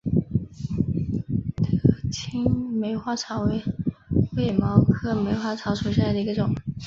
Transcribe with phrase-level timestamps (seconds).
[1.55, 1.67] 德
[2.11, 3.61] 钦梅花草为
[4.35, 6.55] 卫矛科梅花草属下的一个种。